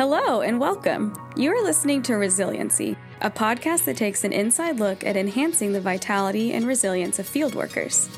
[0.00, 1.12] Hello and welcome.
[1.36, 5.80] You are listening to Resiliency, a podcast that takes an inside look at enhancing the
[5.82, 8.08] vitality and resilience of field workers.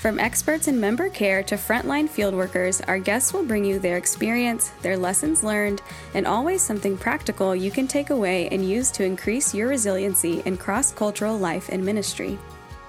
[0.00, 3.96] From experts in member care to frontline field workers, our guests will bring you their
[3.96, 5.80] experience, their lessons learned,
[6.12, 10.58] and always something practical you can take away and use to increase your resiliency in
[10.58, 12.38] cross cultural life and ministry.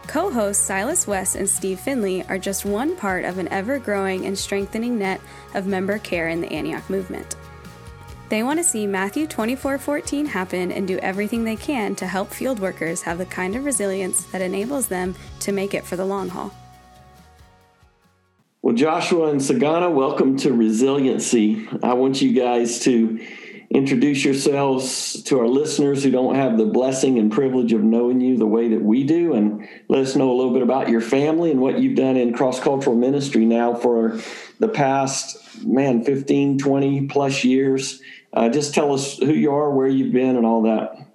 [0.07, 4.25] Co hosts Silas West and Steve Finley are just one part of an ever growing
[4.25, 5.21] and strengthening net
[5.53, 7.37] of member care in the Antioch movement.
[8.31, 12.61] They want to see Matthew 24:14 happen and do everything they can to help field
[12.61, 16.29] workers have the kind of resilience that enables them to make it for the long
[16.29, 16.53] haul.
[18.61, 21.67] Well, Joshua and Sagana, welcome to Resiliency.
[21.83, 23.19] I want you guys to
[23.69, 28.37] introduce yourselves to our listeners who don't have the blessing and privilege of knowing you
[28.37, 31.51] the way that we do and let us know a little bit about your family
[31.51, 34.21] and what you've done in cross-cultural ministry now for
[34.59, 38.01] the past man 15 20 plus years
[38.33, 41.07] uh, just tell us who you are where you've been and all that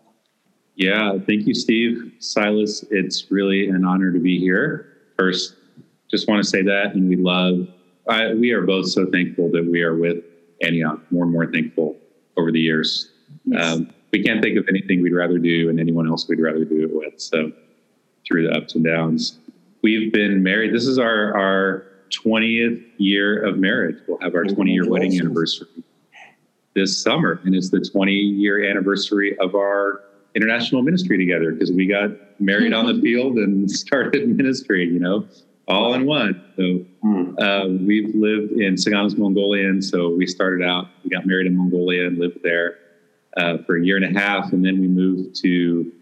[0.74, 5.56] yeah thank you steve silas it's really an honor to be here first
[6.10, 7.68] just want to say that and we love
[8.08, 10.22] I, we are both so thankful that we are with
[10.62, 11.96] antioch more and more thankful
[12.36, 13.10] over the years.
[13.44, 13.64] Yes.
[13.64, 16.84] Um, we can't think of anything we'd rather do and anyone else we'd rather do
[16.84, 17.20] it with.
[17.20, 17.52] So
[18.26, 19.38] through the ups and downs,
[19.82, 20.74] we've been married.
[20.74, 23.96] This is our, our 20th year of marriage.
[24.06, 25.68] We'll have our 20 year wedding anniversary
[26.76, 27.40] this summer.
[27.44, 30.02] And it's the 20 year anniversary of our
[30.36, 35.26] international ministry together because we got married on the field and started ministry, you know,
[35.66, 36.44] all in one.
[36.56, 37.34] So hmm.
[37.38, 39.82] uh, we've lived in Sagana's Mongolian.
[39.82, 42.78] So we started out, we got married in Mongolia and lived there
[43.36, 45.92] uh, for a year and a half, and then we moved to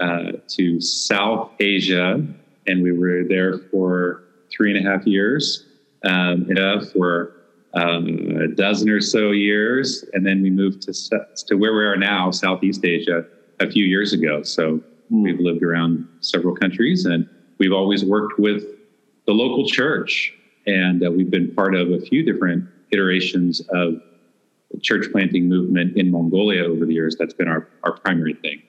[0.00, 2.26] uh, to South Asia,
[2.66, 5.64] and we were there for three and a half years,
[6.04, 6.48] um,
[6.92, 7.41] for
[7.74, 8.06] um,
[8.40, 10.92] a dozen or so years, and then we moved to
[11.46, 13.24] to where we are now, Southeast Asia,
[13.60, 14.42] a few years ago.
[14.42, 15.22] So mm.
[15.22, 17.28] we've lived around several countries, and
[17.58, 18.64] we've always worked with
[19.26, 20.34] the local church.
[20.66, 24.00] And uh, we've been part of a few different iterations of
[24.70, 27.16] the church planting movement in Mongolia over the years.
[27.18, 28.62] That's been our, our primary thing.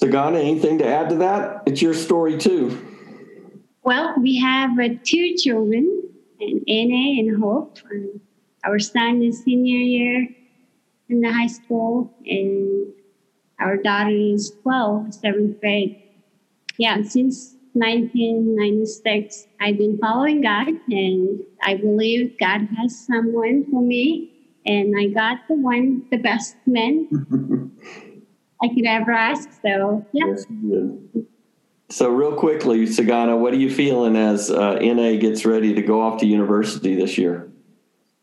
[0.00, 1.62] Sagana, anything to add to that?
[1.66, 2.86] It's your story too.
[3.82, 6.09] Well, we have uh, two children,
[6.40, 7.78] and Anna and Hope.
[7.90, 8.20] Um,
[8.64, 10.28] our son is senior year
[11.08, 12.92] in the high school, and
[13.58, 15.96] our daughter is 12, seventh grade.
[16.78, 24.30] Yeah, since 1996, I've been following God, and I believe God has someone for me,
[24.66, 27.08] and I got the one, the best man
[28.62, 29.50] I could ever ask.
[29.62, 30.26] So, yeah.
[30.26, 30.46] Yes,
[31.90, 36.00] so, real quickly, Sagana, what are you feeling as uh, NA gets ready to go
[36.00, 37.50] off to university this year?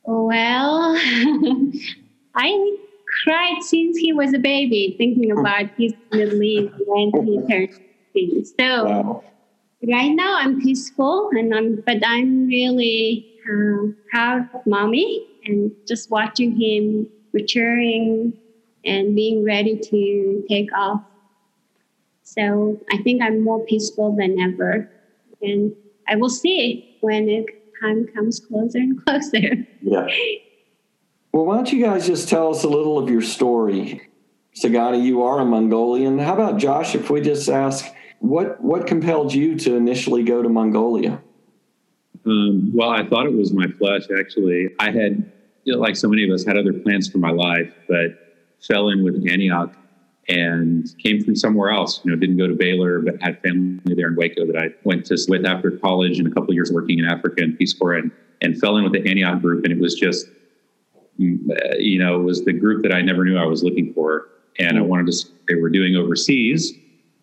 [0.03, 0.95] Well,
[2.35, 2.77] I
[3.23, 8.45] cried since he was a baby, thinking about his leave when he turned.
[8.57, 9.23] So, wow
[9.85, 16.09] right now I'm peaceful and I'm, but I'm really uh, proud of mommy and just
[16.09, 18.33] watching him maturing
[18.83, 21.01] and being ready to take off.
[22.27, 24.91] So I think I'm more peaceful than ever.
[25.41, 25.73] And
[26.09, 27.45] I will see when it
[27.81, 29.65] time comes closer and closer.
[29.81, 30.07] Yeah.
[31.31, 34.01] Well, why don't you guys just tell us a little of your story?
[34.53, 36.19] Sagana, you are a Mongolian.
[36.19, 37.85] How about Josh, if we just ask
[38.19, 41.21] what what compelled you to initially go to Mongolia?
[42.25, 44.03] Um, well, I thought it was my flesh.
[44.19, 45.31] Actually, I had,
[45.63, 48.89] you know, like so many of us, had other plans for my life, but fell
[48.89, 49.73] in with Antioch
[50.29, 52.01] and came from somewhere else.
[52.03, 55.05] You know, didn't go to Baylor, but had family there in Waco that I went
[55.07, 58.11] to with after college and a couple years working in Africa and Peace Corps, and
[58.41, 60.27] and fell in with the Antioch group, and it was just,
[61.19, 63.93] mm, uh, you know, it was the group that I never knew I was looking
[63.93, 64.27] for,
[64.59, 65.11] and I wanted to.
[65.13, 66.73] See what they were doing overseas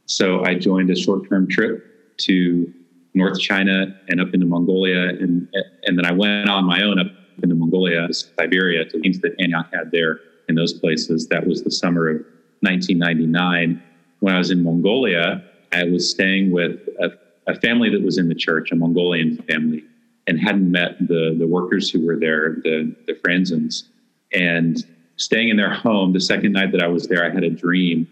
[0.07, 2.73] so I joined a short term trip to
[3.15, 5.09] North China and up into Mongolia.
[5.09, 5.49] And,
[5.85, 7.07] and then I went on my own up
[7.43, 11.29] into Mongolia, Siberia, to things that Antioch had there in those places.
[11.29, 12.25] That was the summer of
[12.65, 13.83] 1999.
[14.21, 17.11] When I was in Mongolia, I was staying with a,
[17.47, 19.85] a family that was in the church, a Mongolian family,
[20.27, 23.85] and hadn't met the, the workers who were there, the, the Franzens.
[24.33, 24.79] And
[25.17, 28.09] staying in their home, the second night that I was there, I had a dream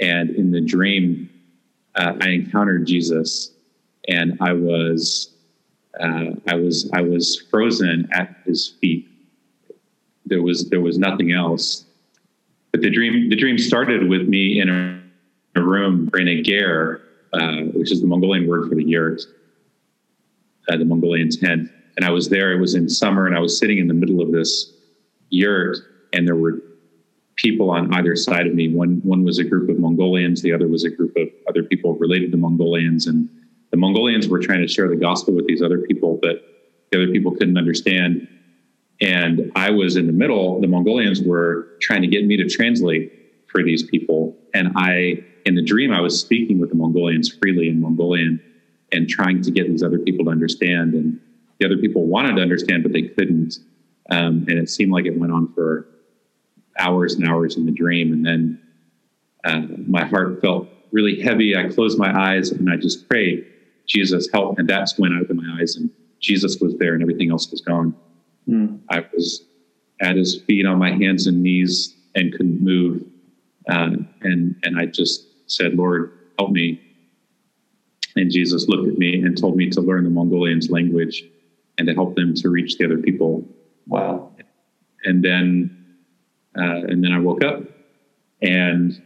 [0.00, 1.30] and in the dream,
[1.94, 3.52] uh, I encountered Jesus,
[4.08, 5.32] and I was,
[6.00, 9.08] uh, I was, I was frozen at his feet.
[10.26, 11.84] There was, there was nothing else.
[12.74, 15.00] But the dream, the dream started with me in a,
[15.54, 19.22] a room in a ger, uh, which is the Mongolian word for the yurt,
[20.68, 21.70] uh, the Mongolian tent.
[21.96, 22.50] And I was there.
[22.50, 24.72] It was in summer, and I was sitting in the middle of this
[25.30, 25.78] yurt
[26.14, 26.62] and there were
[27.36, 28.74] people on either side of me.
[28.74, 31.94] One one was a group of Mongolians, the other was a group of other people
[31.94, 33.28] related to Mongolians, and
[33.70, 36.42] the Mongolians were trying to share the gospel with these other people, but
[36.90, 38.26] the other people couldn't understand.
[39.00, 40.60] And I was in the middle.
[40.60, 43.12] The Mongolians were trying to get me to translate
[43.48, 47.68] for these people, and I, in the dream, I was speaking with the Mongolians freely
[47.68, 48.40] in Mongolian
[48.92, 50.94] and trying to get these other people to understand.
[50.94, 51.20] And
[51.58, 53.58] the other people wanted to understand, but they couldn't.
[54.10, 55.86] Um, and it seemed like it went on for
[56.78, 58.12] hours and hours in the dream.
[58.12, 58.62] And then
[59.44, 61.56] uh, my heart felt really heavy.
[61.56, 63.46] I closed my eyes and I just prayed,
[63.86, 64.58] Jesus, help.
[64.58, 65.90] And that's when I opened my eyes and
[66.20, 67.94] Jesus was there and everything else was gone.
[68.48, 68.80] Mm.
[68.90, 69.44] I was
[70.00, 73.02] at his feet on my hands and knees and couldn't move.
[73.68, 76.80] Uh, and, and I just said, Lord, help me.
[78.16, 81.24] And Jesus looked at me and told me to learn the Mongolians' language
[81.78, 83.44] and to help them to reach the other people.
[83.86, 84.30] Wow.
[85.04, 85.80] And then
[86.56, 87.62] uh, and then I woke up
[88.40, 89.02] and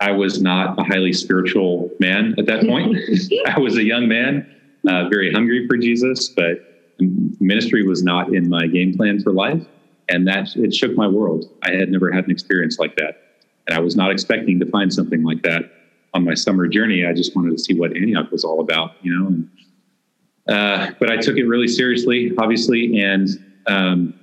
[0.00, 2.96] I was not a highly spiritual man at that point.
[3.46, 4.54] I was a young man,
[4.88, 6.67] uh, very hungry for Jesus, but
[6.98, 9.62] ministry was not in my game plan for life.
[10.10, 11.50] And that it shook my world.
[11.62, 13.22] I had never had an experience like that.
[13.66, 15.70] And I was not expecting to find something like that
[16.14, 17.04] on my summer journey.
[17.04, 19.26] I just wanted to see what Antioch was all about, you know.
[19.26, 19.50] And,
[20.48, 23.28] uh, but I took it really seriously, obviously, and
[23.66, 24.14] um,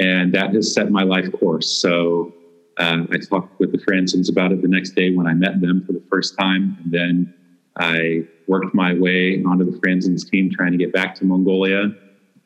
[0.00, 1.70] and that has set my life course.
[1.80, 2.34] So
[2.78, 5.84] uh, I talked with the Franzens about it the next day when I met them
[5.86, 7.34] for the first time, and then
[7.78, 11.90] I worked my way onto the Franzens team, trying to get back to Mongolia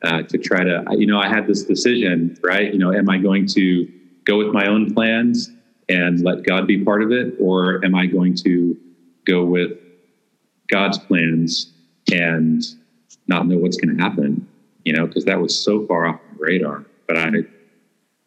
[0.03, 0.83] uh, to try to.
[0.91, 2.71] You know, I had this decision, right?
[2.71, 3.91] You know, am I going to
[4.25, 5.51] go with my own plans
[5.89, 8.77] and let God be part of it, or am I going to
[9.25, 9.71] go with
[10.69, 11.73] God's plans
[12.11, 12.63] and
[13.27, 14.47] not know what's going to happen?
[14.85, 17.29] You know, because that was so far off my radar but I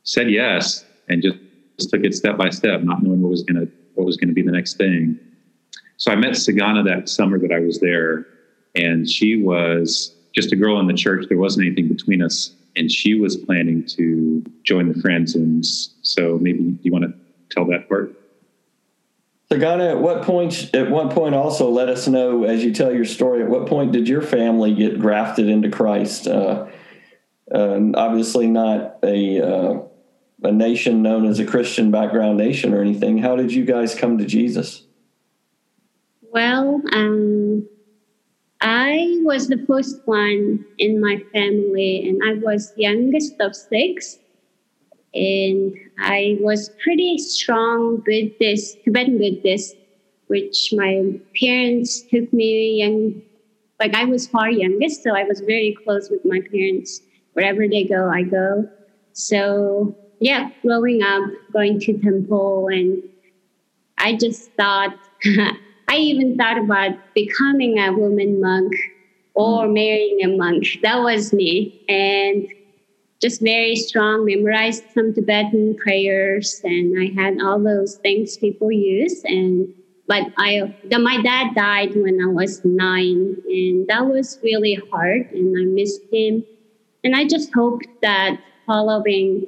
[0.03, 1.39] said yes and just,
[1.79, 4.43] just took it step by step, not knowing what was gonna what was gonna be
[4.43, 5.19] the next thing.
[5.97, 8.27] So I met Sagana that summer that I was there,
[8.75, 11.27] and she was just a girl in the church.
[11.29, 15.35] There wasn't anything between us, and she was planning to join the Franzens.
[15.35, 15.65] And
[16.03, 17.15] so maybe you want to
[17.51, 18.13] tell that part.
[19.51, 20.75] Sagana, at what point?
[20.75, 23.43] At what point, also let us know as you tell your story.
[23.43, 26.27] At what point did your family get grafted into Christ?
[26.27, 26.67] Uh,
[27.55, 29.83] uh, obviously not a uh,
[30.43, 33.19] a nation known as a Christian background nation or anything.
[33.19, 34.86] How did you guys come to Jesus?
[36.37, 37.67] Well, um,
[38.61, 44.19] I was the first one in my family, and I was youngest of six.
[45.15, 49.77] And I was pretty strong Buddhist, Tibetan Buddhist,
[50.27, 53.23] which my parents took me young.
[53.81, 57.01] Like I was far youngest, so I was very close with my parents
[57.33, 58.69] wherever they go, I go.
[59.15, 63.03] So yeah, growing up, going to temple, and
[63.97, 64.99] I just thought,
[65.89, 68.73] I even thought about becoming a woman monk
[69.35, 69.75] or mm.
[69.75, 70.67] marrying a monk.
[70.83, 72.49] That was me, and
[73.21, 74.25] just very strong.
[74.25, 79.23] Memorized some Tibetan prayers, and I had all those things people use.
[79.25, 79.73] And
[80.09, 85.31] but I, the, my dad died when I was nine, and that was really hard,
[85.33, 86.45] and I missed him
[87.07, 89.47] and I just hope that following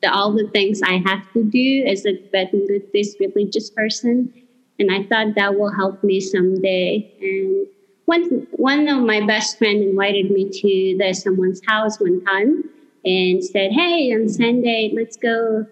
[0.00, 4.32] the, all the things I have to do as a Tibetan Buddhist religious person,
[4.78, 7.04] and I thought that will help me someday.
[7.20, 7.66] And
[8.06, 12.64] one one of my best friend invited me to the someone's house one time
[13.04, 15.66] and said, "Hey, on Sunday, let's go."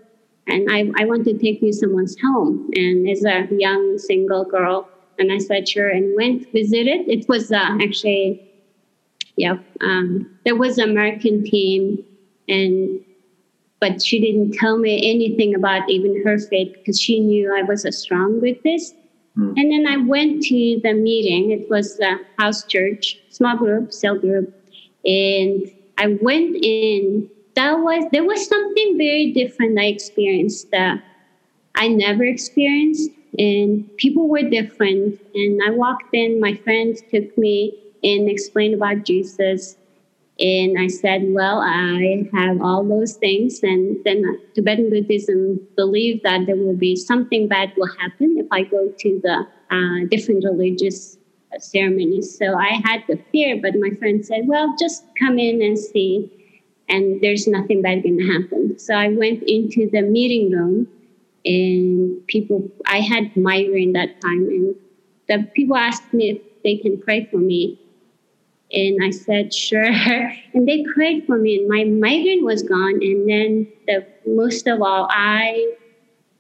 [0.48, 2.68] And I, I want to take you someone's home.
[2.74, 7.08] And as a young single girl, and I said sure, and went visited.
[7.08, 8.40] It was uh, actually
[9.36, 12.04] yeah, um, there was an American team,
[12.48, 13.00] and
[13.82, 17.84] but she didn't tell me anything about even her faith because she knew I was
[17.84, 18.94] a strong Buddhist.
[19.36, 19.54] Mm.
[19.56, 21.50] And then I went to the meeting.
[21.50, 24.54] It was a house church, small group, cell group,
[25.04, 27.28] and I went in.
[27.56, 31.02] That was there was something very different I experienced that
[31.74, 35.18] I never experienced, and people were different.
[35.34, 36.38] And I walked in.
[36.38, 37.74] My friends took me
[38.04, 39.76] and explained about Jesus.
[40.42, 43.60] And I said, Well, I have all those things.
[43.62, 48.64] And then Tibetan Buddhism believe that there will be something bad will happen if I
[48.64, 51.18] go to the uh, different religious
[51.58, 52.36] ceremonies.
[52.38, 56.30] So I had the fear, but my friend said, Well, just come in and see.
[56.88, 58.78] And there's nothing bad going to happen.
[58.78, 60.88] So I went into the meeting room
[61.44, 64.46] and people, I had migraine that time.
[64.48, 64.76] And
[65.28, 67.78] the people asked me if they can pray for me
[68.72, 69.84] And I said, sure.
[70.54, 72.94] And they prayed for me, and my migraine was gone.
[73.02, 75.74] And then, the most of all, I,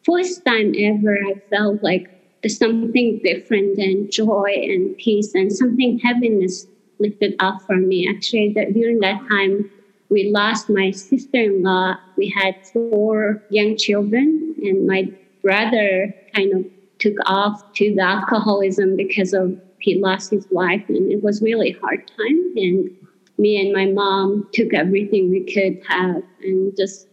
[0.04, 2.08] first time ever, I felt like
[2.42, 6.66] there's something different and joy and peace and something heaviness
[6.98, 8.08] lifted up for me.
[8.08, 9.70] Actually, that during that time,
[10.08, 11.96] we lost my sister-in-law.
[12.16, 15.10] We had four young children, and my
[15.42, 16.64] brother kind of
[16.98, 21.72] took off to the alcoholism because of he lost his wife, and it was really
[21.72, 22.52] hard time.
[22.56, 22.90] And
[23.38, 27.08] me and my mom took everything we could have and just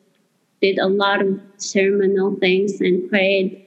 [0.62, 3.66] did a lot of ceremonial things and prayed,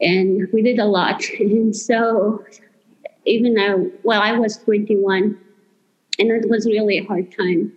[0.00, 1.22] and we did a lot.
[1.40, 2.44] And so,
[3.26, 5.38] even though, well, I was 21,
[6.18, 7.72] and it was really a hard time,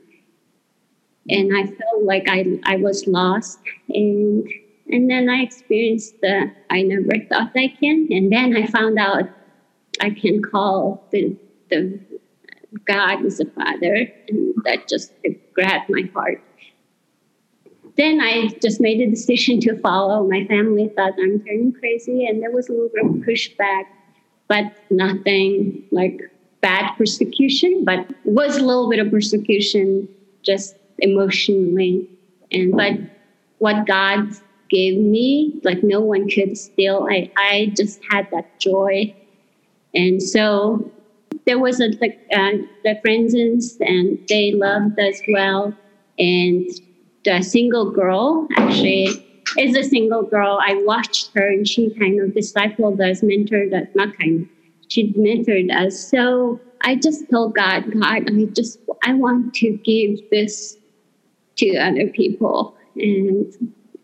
[1.29, 3.59] and I felt like I I was lost
[3.89, 4.47] and
[4.89, 8.07] and then I experienced the I never thought I can.
[8.11, 9.29] And then I found out
[10.01, 11.35] I can call the,
[11.69, 11.99] the
[12.85, 14.11] God as a father.
[14.27, 15.13] And that just
[15.53, 16.41] grabbed my heart.
[17.97, 20.27] Then I just made a decision to follow.
[20.27, 23.85] My family thought I'm turning crazy, and there was a little bit of pushback,
[24.47, 26.21] but nothing like
[26.61, 30.07] bad persecution, but was a little bit of persecution
[30.43, 32.07] just emotionally.
[32.51, 32.99] And but
[33.57, 34.29] what God
[34.69, 39.15] gave me like no one could steal i i just had that joy
[39.93, 40.91] and so
[41.45, 42.51] there was a like uh,
[42.83, 43.33] the friends
[43.81, 45.73] and they loved as well.
[46.19, 46.67] And
[47.25, 49.09] the single girl actually
[49.57, 50.59] is a single girl.
[50.63, 54.47] I watched her and she kind of discipled us mentored us not kind
[54.89, 55.99] she mentored us.
[55.99, 60.77] So i just told god god i just i want to give this
[61.57, 62.75] to other people.
[62.95, 63.51] And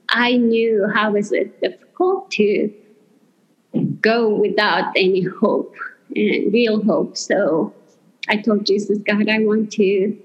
[0.10, 2.72] I knew how was it difficult to
[4.02, 5.76] go without any hope
[6.16, 7.18] and real hope.
[7.18, 7.74] So
[8.30, 10.18] I told Jesus, God, I want to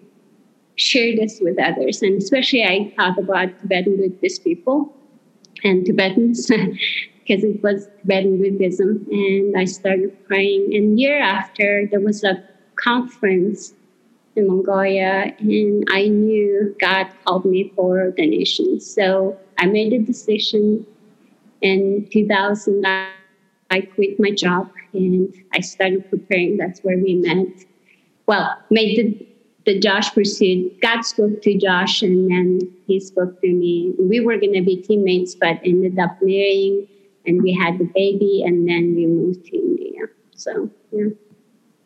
[0.77, 2.03] share this with others.
[2.03, 4.95] And especially I thought about Tibetan Buddhist people
[5.65, 6.47] and Tibetans
[7.27, 9.07] because it was Tibetan Buddhism.
[9.11, 10.75] And I started praying.
[10.75, 12.43] And year after, there was a
[12.77, 13.75] conference
[14.37, 18.81] in Mongolia, and I knew God called me for the nation.
[18.81, 20.87] So I made a decision
[21.61, 22.85] in 2000.
[23.71, 26.57] I quit my job and I started preparing.
[26.57, 27.65] That's where we met.
[28.27, 29.27] Well, made the,
[29.67, 30.81] the Josh pursuit.
[30.81, 33.95] God spoke to Josh and then he spoke to me.
[33.99, 36.89] We were going to be teammates, but ended up marrying
[37.27, 40.07] and we had the baby and then we moved to India.
[40.35, 41.09] So, yeah.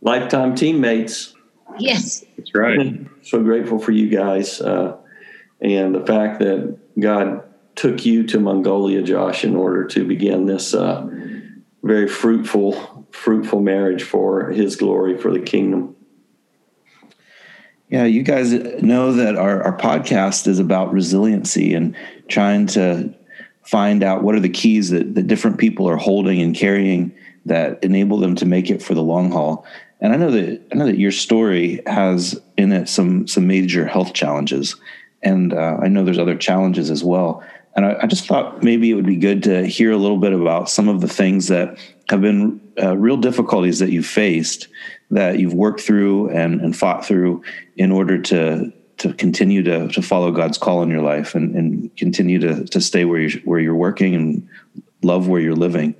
[0.03, 1.35] Lifetime teammates.
[1.79, 2.25] Yes.
[2.37, 3.07] That's right.
[3.23, 4.97] so grateful for you guys uh,
[5.61, 7.43] and the fact that God
[7.75, 11.09] took you to Mongolia, Josh, in order to begin this uh,
[11.83, 15.97] very fruitful, fruitful marriage for His glory, for the kingdom.
[17.89, 21.95] Yeah, you guys know that our, our podcast is about resiliency and
[22.29, 23.15] trying to
[23.65, 27.83] find out what are the keys that, that different people are holding and carrying that
[27.85, 29.67] enable them to make it for the long haul.
[30.01, 33.87] And I know that I know that your story has in it some some major
[33.87, 34.77] health challenges,
[35.23, 37.45] and uh, I know there's other challenges as well.
[37.75, 40.33] And I, I, just thought maybe it would be good to hear a little bit
[40.33, 41.79] about some of the things that
[42.11, 44.69] have been uh, real difficulties that you've faced,
[45.11, 47.43] that you've worked through and, and fought through
[47.77, 51.97] in order to to continue to to follow God's call in your life and, and
[51.97, 54.49] continue to to stay where you're where you're working and
[55.03, 55.95] love where you're living.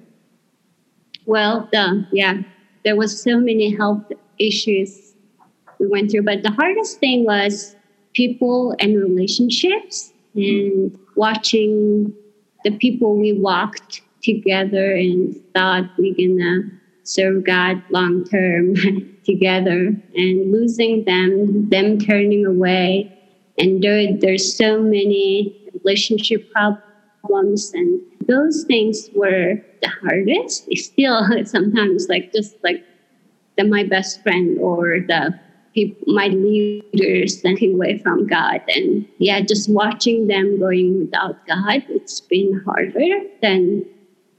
[1.25, 2.43] Well, the, yeah,
[2.85, 4.05] there was so many health
[4.39, 5.15] issues
[5.79, 7.77] we went through but the hardest thing was
[8.13, 12.13] people and relationships and watching
[12.65, 16.63] the people we walked together and thought we're gonna
[17.05, 18.75] serve god long term
[19.25, 23.09] together and losing them them turning away
[23.59, 30.69] and there, there's so many relationship problems and those things were the hardest.
[30.77, 32.83] Still sometimes like just like
[33.57, 35.35] the my best friend or the
[35.75, 38.61] people, my leaders taking away from God.
[38.69, 43.85] And yeah, just watching them going without God, it's been harder than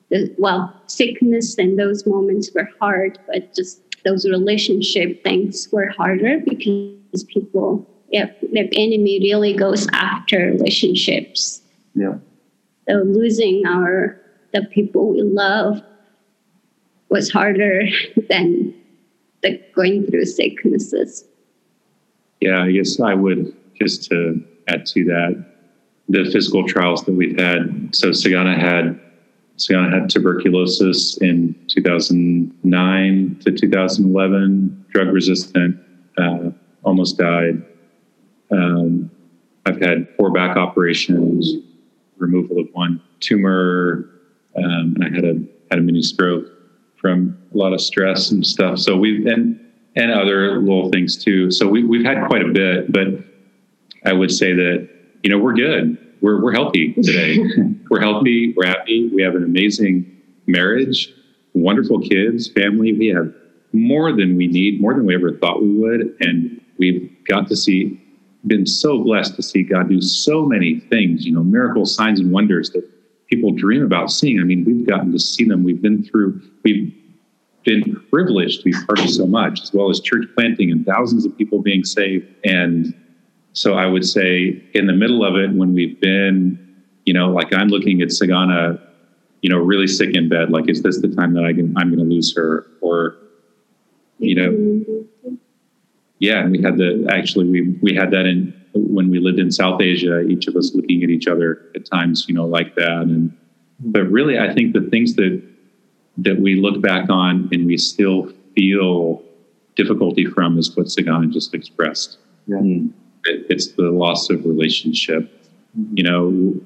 [0.09, 6.39] the, well, sickness and those moments were hard, but just those relationship things were harder
[6.45, 11.61] because people, if the enemy really goes after relationships.
[11.95, 12.15] Yeah.
[12.87, 14.19] So losing our
[14.53, 15.81] the people we love
[17.09, 17.87] was harder
[18.29, 18.73] than
[19.43, 21.25] the going through sicknesses.
[22.41, 25.45] Yeah, I guess I would just to add to that
[26.09, 27.95] the physical trials that we've had.
[27.95, 28.99] So Sagana had
[29.57, 35.77] Sagana had tuberculosis in 2009 to 2011, drug resistant,
[36.17, 36.49] uh,
[36.83, 37.63] almost died.
[38.51, 39.11] Um,
[39.65, 41.53] I've had four back operations,
[42.17, 44.09] removal of one tumor,
[44.57, 46.47] um, and I had a had a mini stroke
[47.03, 48.79] from a lot of stress and stuff.
[48.79, 49.59] So we've and
[49.95, 51.51] and other little things too.
[51.51, 53.07] So we we've had quite a bit, but
[54.05, 54.89] I would say that
[55.21, 55.97] you know we're good.
[56.21, 57.37] We're we're healthy today.
[57.89, 58.53] we're healthy.
[58.55, 59.09] We're happy.
[59.13, 60.09] We have an amazing
[60.47, 61.13] marriage,
[61.53, 62.93] wonderful kids, family.
[62.93, 63.33] We have
[63.73, 67.55] more than we need, more than we ever thought we would, and we've got to
[67.55, 67.99] see.
[68.45, 72.29] Been so blessed to see God do so many things, you know, miracles, signs, and
[72.29, 72.83] wonders that
[73.33, 74.39] people dream about seeing.
[74.39, 75.63] I mean, we've gotten to see them.
[75.63, 76.93] We've been through, we've
[77.63, 81.25] been privileged to be part of so much, as well as church planting and thousands
[81.25, 82.27] of people being saved.
[82.45, 82.93] And
[83.53, 86.59] so I would say, in the middle of it, when we've been,
[87.05, 88.79] you know, like I'm looking at Sagana,
[89.41, 91.89] you know, really sick in bed, like, is this the time that I can, I'm
[91.89, 92.67] going to lose her?
[92.81, 93.17] Or,
[94.19, 95.35] you know, mm-hmm.
[96.19, 99.51] yeah, and we had the actually we we had that in when we lived in
[99.51, 103.01] South Asia, each of us looking at each other at times, you know, like that.
[103.01, 103.35] And
[103.79, 105.41] but really, I think the things that
[106.17, 109.23] that we look back on and we still feel
[109.75, 112.17] difficulty from is what Sagana just expressed.
[112.47, 112.59] Yeah.
[113.25, 115.31] It, it's the loss of relationship.
[115.77, 115.97] Mm-hmm.
[115.97, 116.61] You know,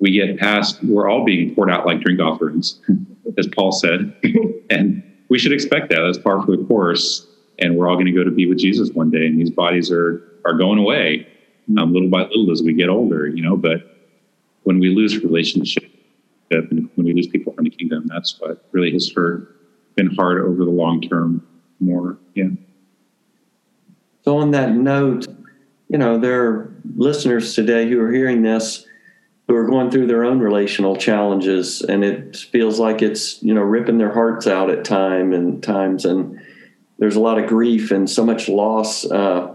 [0.00, 0.82] we get past.
[0.84, 2.80] We're all being poured out like drink offerings,
[3.38, 4.14] as Paul said,
[4.70, 6.00] and we should expect that.
[6.00, 7.26] That's par for the course.
[7.58, 9.90] And we're all going to go to be with Jesus one day, and these bodies
[9.90, 11.26] are are going away
[11.76, 13.56] um, little by little as we get older, you know.
[13.56, 13.96] But
[14.62, 15.84] when we lose relationship
[16.50, 19.56] and when we lose people from the kingdom, that's what really has hurt,
[19.96, 21.46] been hard over the long term
[21.80, 22.16] more.
[22.34, 22.48] Yeah.
[24.24, 25.26] So on that note,
[25.88, 28.86] you know, there are listeners today who are hearing this
[29.46, 33.62] who are going through their own relational challenges and it feels like it's, you know,
[33.62, 36.38] ripping their hearts out at time and times and
[36.98, 39.04] there's a lot of grief and so much loss.
[39.04, 39.54] Uh,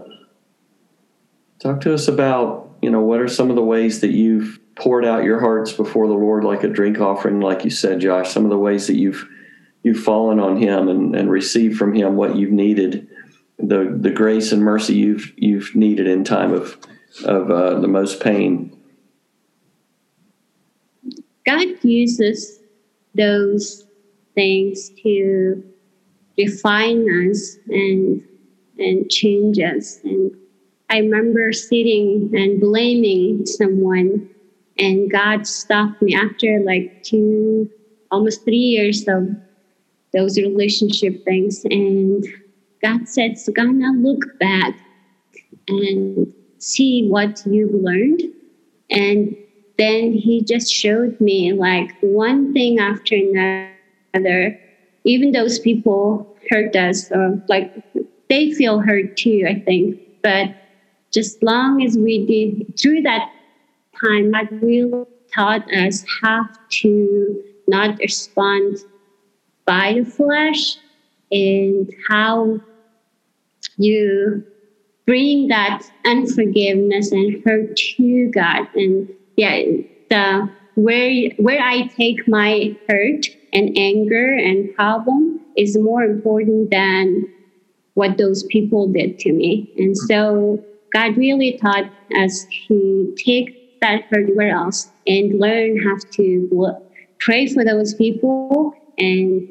[1.64, 5.02] Talk to us about, you know, what are some of the ways that you've poured
[5.02, 8.44] out your hearts before the Lord like a drink offering, like you said, Josh, some
[8.44, 9.26] of the ways that you've
[9.82, 13.08] you've fallen on him and, and received from him what you've needed,
[13.58, 16.76] the the grace and mercy you've you've needed in time of
[17.24, 18.76] of uh, the most pain.
[21.46, 22.60] God uses
[23.14, 23.86] those
[24.34, 25.64] things to
[26.38, 28.22] refine us and
[28.78, 30.32] and change us and
[30.90, 34.28] I remember sitting and blaming someone,
[34.78, 37.68] and God stopped me after like two,
[38.10, 39.28] almost three years of
[40.12, 41.64] those relationship things.
[41.64, 42.24] And
[42.82, 44.74] God said, Sagana, look back
[45.68, 48.22] and see what you've learned.
[48.90, 49.34] And
[49.78, 53.16] then He just showed me like one thing after
[54.12, 54.56] another.
[55.04, 57.72] Even those people hurt us, or like
[58.28, 60.00] they feel hurt too, I think.
[60.22, 60.54] But
[61.10, 63.30] just long as we did through that
[64.02, 68.78] time, that really taught us how to not respond
[69.66, 70.76] by the flesh
[71.30, 72.60] and how
[73.76, 74.44] you
[75.06, 78.68] bring that unforgiveness and hurt to God.
[78.74, 79.62] And yeah,
[80.10, 87.28] the where where I take my hurt and anger and problem is more important than
[87.94, 89.72] what those people did to me.
[89.78, 90.62] And so
[90.92, 96.76] God really taught us to take that hardware else and learn how to
[97.18, 99.48] pray for those people and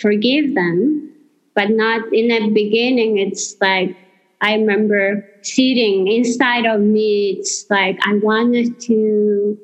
[0.00, 1.10] forgive them.
[1.54, 3.94] But not in the beginning, it's like
[4.40, 9.58] I remember sitting inside of me, it's like I wanted to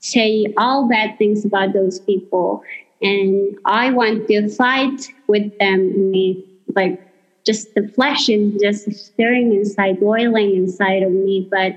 [0.00, 2.62] say all bad things about those people.
[3.02, 5.92] And I want to fight with them,
[6.74, 6.98] like
[7.44, 11.48] just the flesh is just stirring inside, boiling inside of me.
[11.50, 11.74] But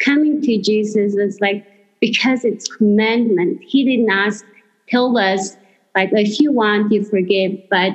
[0.00, 1.64] coming to Jesus is like
[2.00, 3.60] because it's commandment.
[3.62, 4.44] He didn't ask,
[4.88, 5.56] tell us
[5.94, 7.92] like if you want, you forgive, but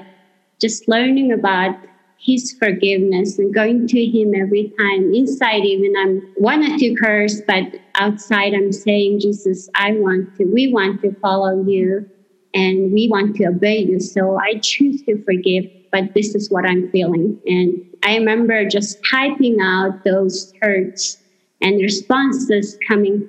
[0.61, 1.75] just learning about
[2.17, 7.63] his forgiveness and going to him every time inside even i'm wanted to curse but
[7.95, 12.05] outside i'm saying jesus i want to we want to follow you
[12.53, 16.65] and we want to obey you so i choose to forgive but this is what
[16.65, 17.39] I'm feeling.
[17.45, 21.17] And I remember just typing out those hurts
[21.61, 23.27] and responses coming,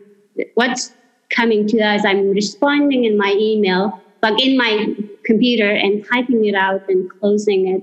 [0.54, 0.92] what's
[1.34, 2.04] coming to us.
[2.04, 7.68] I'm responding in my email, plug in my computer and typing it out and closing
[7.68, 7.82] it,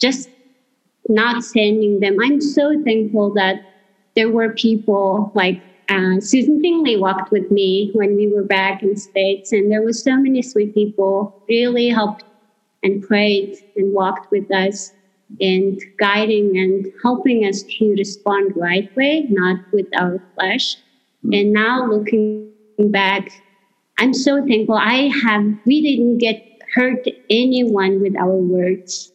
[0.00, 0.28] just
[1.08, 2.16] not sending them.
[2.22, 3.56] I'm so thankful that
[4.16, 8.96] there were people like uh, Susan Finley walked with me when we were back in
[8.96, 12.24] States, and there was so many sweet people really helped
[12.82, 14.92] and prayed and walked with us.
[15.40, 20.76] and guiding and helping us to respond right way, not with our flesh.
[21.24, 21.32] Mm-hmm.
[21.34, 23.30] And now looking back,
[23.98, 24.74] I'm so thankful.
[24.74, 26.42] I have we didn't get
[26.74, 29.12] hurt anyone with our words.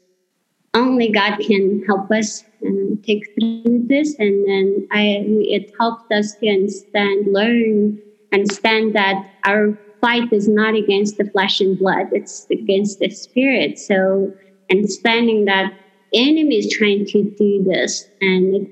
[0.76, 6.36] Only God can help us and take through this, and then I it helped us
[6.36, 7.98] to understand, learn,
[8.34, 13.80] understand that our fight is not against the flesh and blood; it's against the spirit.
[13.80, 14.34] So
[14.70, 15.72] understanding that
[16.14, 18.68] enemy is trying to do this, and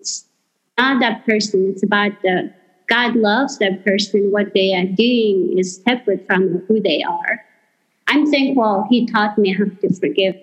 [0.00, 0.26] it's
[0.76, 2.52] not that person; it's about the
[2.88, 4.32] God loves that person.
[4.32, 7.44] What they are doing is separate from who they are.
[8.08, 10.34] I'm thankful He taught me how to forgive.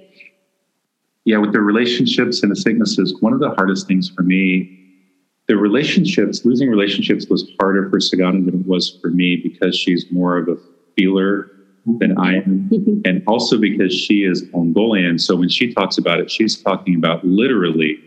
[1.25, 4.71] Yeah, with the relationships and the sicknesses, one of the hardest things for me,
[5.47, 10.05] the relationships, losing relationships was harder for Sagana than it was for me because she's
[10.11, 10.57] more of a
[10.95, 11.51] feeler
[11.99, 12.69] than I am.
[13.05, 15.17] and also because she is Mongolian.
[15.17, 17.99] So when she talks about it, she's talking about literally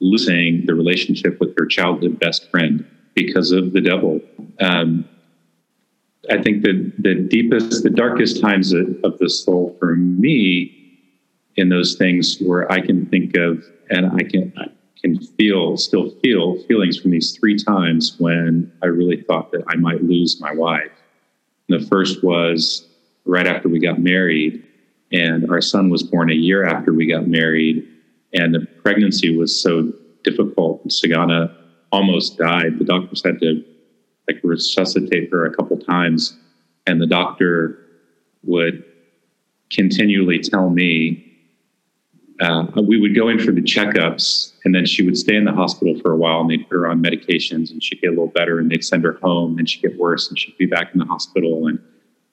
[0.00, 4.20] losing the relationship with her childhood best friend because of the devil.
[4.60, 5.06] Um,
[6.30, 10.83] I think that the deepest, the darkest times of the soul for me
[11.56, 14.68] in those things where I can think of and I can I
[15.04, 19.76] can feel, still feel feelings from these three times when I really thought that I
[19.76, 20.90] might lose my wife.
[21.68, 22.88] And the first was
[23.26, 24.64] right after we got married,
[25.12, 27.86] and our son was born a year after we got married,
[28.32, 30.86] and the pregnancy was so difficult.
[30.88, 31.54] Sagana
[31.92, 32.78] almost died.
[32.78, 33.62] The doctors had to
[34.26, 36.36] like resuscitate her a couple times,
[36.86, 37.78] and the doctor
[38.42, 38.84] would
[39.70, 41.23] continually tell me
[42.40, 45.52] uh, we would go in for the checkups, and then she would stay in the
[45.52, 48.26] hospital for a while, and they'd put her on medications, and she'd get a little
[48.26, 50.98] better, and they'd send her home, and she'd get worse, and she'd be back in
[50.98, 51.78] the hospital, and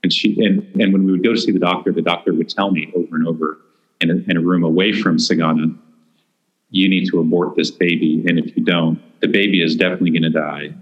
[0.04, 2.50] and she and and when we would go to see the doctor, the doctor would
[2.50, 3.60] tell me over and over
[4.02, 5.78] in a, in a room away from Sagana,
[6.72, 10.24] you need to abort this baby, and if you don't, the baby is definitely going
[10.24, 10.74] to die,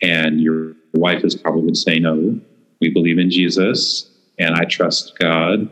[0.00, 2.40] and your wife is probably going to say no.
[2.80, 5.68] We believe in Jesus, and I trust God.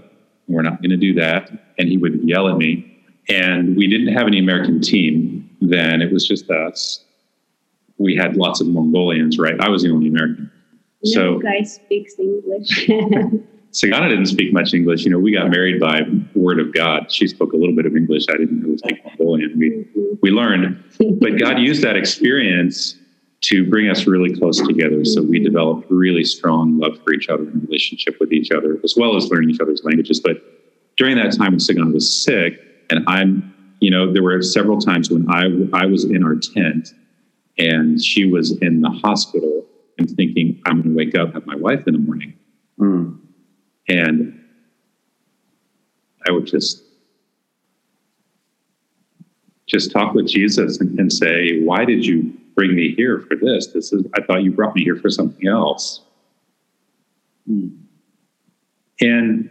[0.53, 1.51] We're not going to do that.
[1.79, 2.89] And he would yell at me.
[3.29, 6.03] And we didn't have any American team then.
[6.03, 7.05] It was just us.
[7.99, 9.59] We had lots of Mongolians, right?
[9.61, 10.51] I was the only American.
[11.05, 12.89] No so guy speaks English.
[13.73, 15.05] Sagana didn't speak much English.
[15.05, 16.03] You know, we got married by
[16.35, 17.11] word of God.
[17.11, 18.27] She spoke a little bit of English.
[18.29, 19.59] I didn't really speak Mongolian.
[19.59, 20.15] We, mm-hmm.
[20.21, 20.83] we learned.
[21.21, 22.97] But God used that experience
[23.43, 25.05] to bring us really close together.
[25.05, 28.95] So we developed really strong love for each other and relationship with each other, as
[28.97, 30.21] well as learning each other's languages.
[30.21, 30.43] But
[30.97, 35.11] during that time when Sagana was sick, and I'm, you know, there were several times
[35.11, 36.91] when I I was in our tent
[37.59, 39.67] and she was in the hospital
[39.99, 42.35] and thinking, I'm going to wake up, have my wife in the morning.
[42.79, 43.19] Mm.
[43.89, 44.41] And
[46.29, 46.83] I would just
[49.67, 53.69] just talk with Jesus and, and say, why did you bring me here for this.
[53.69, 56.03] This is I thought you brought me here for something else.
[57.49, 57.69] Hmm.
[59.01, 59.51] And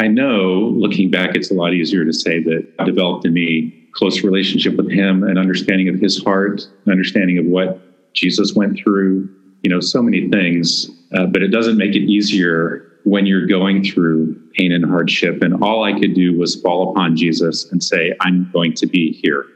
[0.00, 3.88] I know looking back, it's a lot easier to say that I developed in me
[3.92, 8.76] close relationship with him, an understanding of his heart, an understanding of what Jesus went
[8.76, 9.28] through,
[9.62, 10.90] you know, so many things.
[11.14, 15.40] Uh, but it doesn't make it easier when you're going through pain and hardship.
[15.42, 19.12] And all I could do was fall upon Jesus and say, I'm going to be
[19.12, 19.46] here.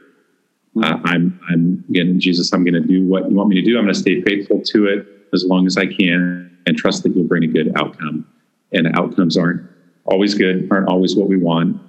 [0.83, 3.77] Uh, I'm, I'm again, Jesus, I'm going to do what you want me to do.
[3.77, 7.15] I'm going to stay faithful to it as long as I can and trust that
[7.15, 8.27] you'll bring a good outcome.
[8.71, 9.67] And outcomes aren't
[10.05, 11.81] always good, aren't always what we want.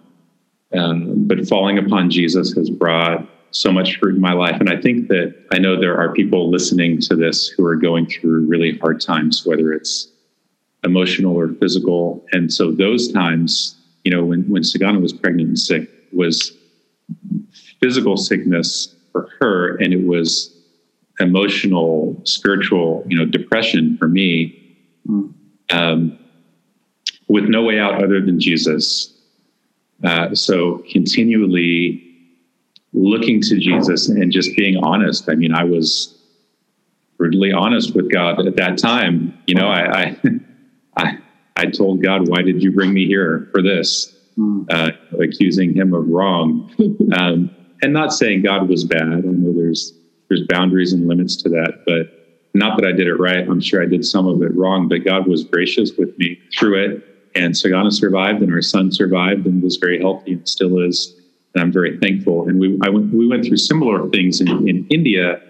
[0.72, 4.60] Um, but falling upon Jesus has brought so much fruit in my life.
[4.60, 8.06] And I think that I know there are people listening to this who are going
[8.06, 10.08] through really hard times, whether it's
[10.84, 12.24] emotional or physical.
[12.32, 16.56] And so those times, you know, when, when Sagana was pregnant and sick was
[17.80, 20.56] physical sickness for her, and it was
[21.18, 24.76] emotional, spiritual, you know, depression for me,
[25.70, 26.18] um,
[27.28, 29.16] with no way out other than Jesus.
[30.02, 32.06] Uh, so continually
[32.92, 35.28] looking to Jesus and just being honest.
[35.28, 36.16] I mean, I was
[37.18, 39.38] brutally honest with God at that time.
[39.46, 40.20] You know, I, I,
[40.96, 41.18] I,
[41.56, 44.16] I told God, "Why did you bring me here for this?"
[44.70, 46.74] Uh, accusing him of wrong.
[47.12, 47.50] Um,
[47.82, 49.02] and not saying God was bad.
[49.02, 49.94] I know there's
[50.28, 52.20] there's boundaries and limits to that, but
[52.54, 53.48] not that I did it right.
[53.48, 56.84] I'm sure I did some of it wrong, but God was gracious with me through
[56.84, 57.06] it.
[57.34, 61.14] And Sagana survived, and our son survived, and was very healthy, and still is.
[61.54, 62.48] And I'm very thankful.
[62.48, 65.40] And we went we went through similar things in, in India.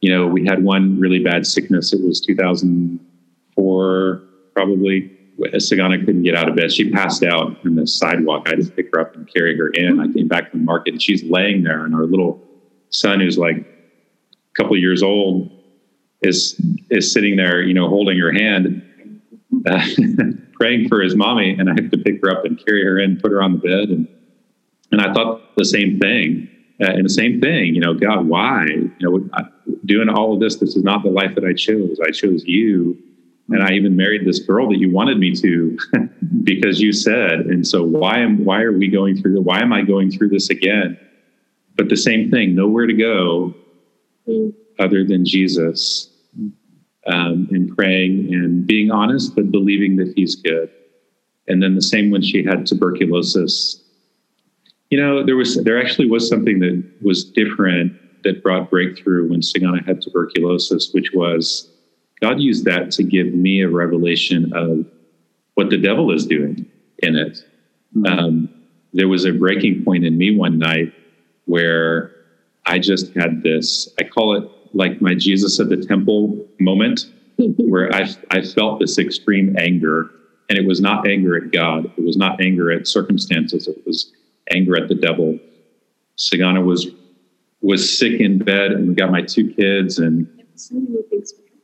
[0.00, 1.92] You know, we had one really bad sickness.
[1.92, 4.22] It was 2004,
[4.54, 6.72] probably, Sagana couldn't get out of bed.
[6.72, 8.48] She passed out on the sidewalk.
[8.48, 10.00] I just to pick her up and carry her in.
[10.00, 12.42] I came back from the market and she's laying there, and our little
[12.90, 15.50] son, who's like a couple years old,
[16.22, 18.82] is is sitting there, you know, holding her hand,
[19.66, 19.86] uh,
[20.54, 23.20] praying for his mommy, and I have to pick her up and carry her in,
[23.20, 24.08] put her on the bed, and
[24.90, 26.48] and I thought the same thing.
[26.80, 28.64] Uh, and the same thing, you know, God, why?
[28.68, 29.28] You know,
[29.84, 31.98] doing all of this, this is not the life that I chose.
[32.06, 32.96] I chose you
[33.50, 35.78] and I even married this girl that you wanted me to
[36.44, 37.40] because you said.
[37.40, 40.50] And so why am why are we going through why am I going through this
[40.50, 40.98] again?
[41.76, 43.54] But the same thing, nowhere to go
[44.26, 44.52] mm.
[44.78, 46.10] other than Jesus.
[47.06, 50.70] Um, and praying and being honest, but believing that he's good.
[51.46, 53.82] And then the same when she had tuberculosis.
[54.90, 59.40] You know, there was there actually was something that was different that brought breakthrough when
[59.40, 61.70] Sagana had tuberculosis, which was
[62.20, 64.86] God used that to give me a revelation of
[65.54, 66.66] what the devil is doing
[66.98, 67.44] in it.
[67.96, 68.06] Mm-hmm.
[68.06, 68.48] Um,
[68.92, 70.92] there was a breaking point in me one night
[71.44, 72.12] where
[72.66, 77.06] I just had this, I call it like my Jesus at the temple moment,
[77.38, 80.10] where I, I felt this extreme anger.
[80.48, 84.12] And it was not anger at God, it was not anger at circumstances, it was
[84.50, 85.38] anger at the devil.
[86.16, 86.88] Sagana was
[87.60, 90.26] was sick in bed, and we got my two kids, and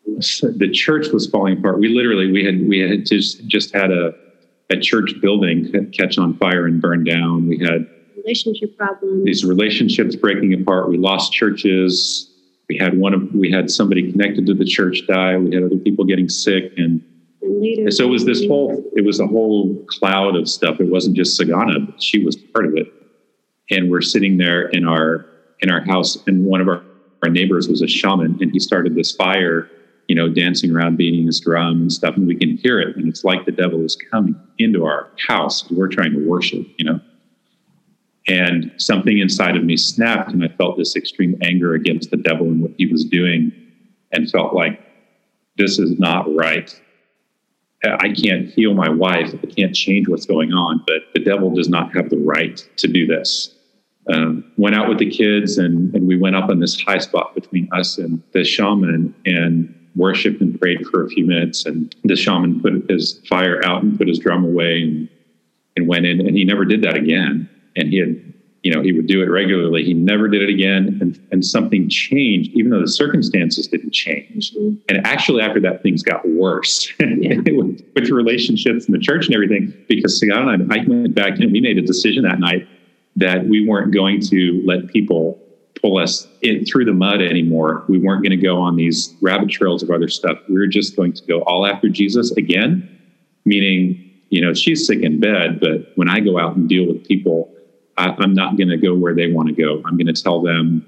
[0.07, 1.79] the church was falling apart.
[1.79, 4.13] We literally we had we had just just had a
[4.71, 7.49] a church building catch on fire and burn down.
[7.49, 7.87] We had
[8.17, 9.25] relationship problems.
[9.25, 10.89] These relationships breaking apart.
[10.89, 12.31] We lost churches.
[12.69, 15.37] We had one of we had somebody connected to the church die.
[15.37, 17.03] We had other people getting sick and.
[17.47, 21.15] And so it was this whole it was a whole cloud of stuff it wasn't
[21.15, 22.87] just sagana but she was part of it
[23.71, 25.27] and we're sitting there in our
[25.61, 26.83] in our house and one of our,
[27.23, 29.69] our neighbors was a shaman and he started this fire
[30.09, 32.97] you know, dancing around, beating his drum and stuff, and we can hear it.
[32.97, 35.71] And it's like the devil is coming into our house.
[35.71, 37.01] We're trying to worship, you know.
[38.27, 42.47] And something inside of me snapped, and I felt this extreme anger against the devil
[42.47, 43.53] and what he was doing,
[44.13, 44.81] and felt like
[45.57, 46.81] this is not right.
[47.85, 49.35] I can't heal my wife.
[49.43, 52.89] I can't change what's going on, but the devil does not have the right to
[52.89, 53.55] do this.
[54.11, 57.35] Um, went out with the kids and, and we went up on this high spot
[57.35, 61.65] between us and the shaman and worshiped and prayed for a few minutes.
[61.67, 65.09] And the shaman put his fire out and put his drum away and,
[65.77, 66.21] and went in.
[66.21, 67.49] And he never did that again.
[67.77, 69.85] And he had, you know, he would do it regularly.
[69.85, 70.99] He never did it again.
[71.01, 74.53] And, and something changed, even though the circumstances didn't change.
[74.53, 74.77] Mm-hmm.
[74.89, 77.37] And actually, after that, things got worse yeah.
[77.47, 79.75] with, with relationships in the church and everything.
[79.89, 82.67] Because Sagana and I, I went back and we made a decision that night
[83.17, 85.39] that we weren't going to let people
[85.81, 87.85] pull us in, through the mud anymore.
[87.89, 90.39] We weren't going to go on these rabbit trails of other stuff.
[90.49, 93.01] We were just going to go all after Jesus again,
[93.45, 97.07] meaning, you know, she's sick in bed, but when I go out and deal with
[97.07, 97.55] people,
[97.97, 99.83] I, am not going to go where they want to go.
[99.85, 100.85] I'm going to tell them,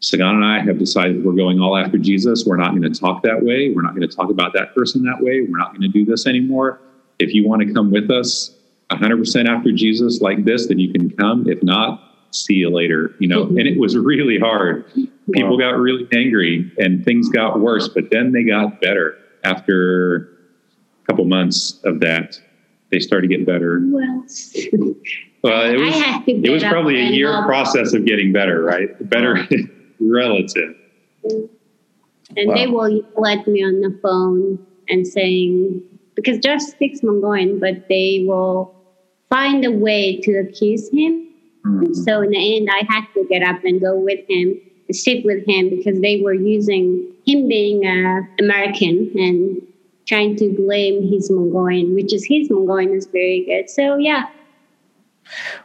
[0.00, 2.44] Sagan and I have decided we're going all after Jesus.
[2.46, 3.72] We're not going to talk that way.
[3.74, 5.46] We're not going to talk about that person that way.
[5.48, 6.80] We're not going to do this anymore.
[7.18, 8.54] If you want to come with us
[8.90, 11.48] 100% after Jesus like this, then you can come.
[11.48, 13.80] If not, see you later, you know, and it mm-hmm.
[13.80, 14.84] was really hard.
[15.32, 15.70] People wow.
[15.72, 20.28] got really angry and things got worse, but then they got better after
[21.02, 22.40] a couple months of that.
[22.90, 23.80] They started getting better.
[23.82, 24.24] Well,
[25.42, 28.88] well it was, it was probably a year process of getting better, right?
[29.08, 29.46] Better
[30.00, 30.74] relative.
[32.36, 32.54] And wow.
[32.54, 35.82] they will let me on the phone and saying,
[36.14, 38.74] because Josh speaks Mongolian, but they will
[39.28, 41.25] find a way to accuse him
[41.66, 41.92] Mm-hmm.
[41.94, 44.60] So in the end, I had to get up and go with him,
[44.92, 49.62] sit with him because they were using him being uh, American and
[50.06, 53.68] trying to blame his Mongolian, which is his Mongolian is very good.
[53.68, 54.28] So yeah.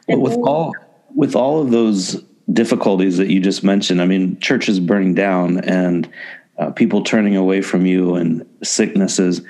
[0.08, 0.74] Well, with all
[1.14, 6.10] with all of those difficulties that you just mentioned, I mean, churches burning down and
[6.58, 9.42] uh, people turning away from you and sicknesses.